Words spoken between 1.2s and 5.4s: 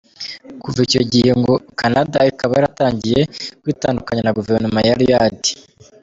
ngo Canada ikaba yaratangiye kwitandukanya na Guverinoma ya Ryad.